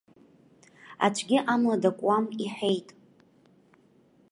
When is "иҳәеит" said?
2.43-2.87